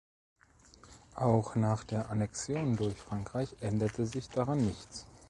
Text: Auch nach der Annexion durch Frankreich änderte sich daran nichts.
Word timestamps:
Auch 1.13 1.55
nach 1.55 1.83
der 1.83 2.09
Annexion 2.09 2.75
durch 2.75 2.97
Frankreich 2.97 3.55
änderte 3.61 4.07
sich 4.07 4.29
daran 4.29 4.65
nichts. 4.65 5.05